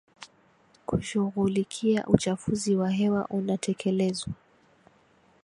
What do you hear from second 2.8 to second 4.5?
hewa unatekelezwa